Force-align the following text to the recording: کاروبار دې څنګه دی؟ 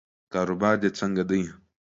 کاروبار 0.33 0.75
دې 0.81 0.89
څنګه 0.99 1.23
دی؟ 1.29 1.41